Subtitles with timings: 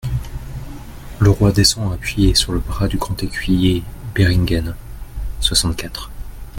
[1.19, 3.83] Le roi descend appuyé sur le bras du grand écuyer
[4.15, 4.73] Béringhen
[5.39, 6.09] (soixante-quatre).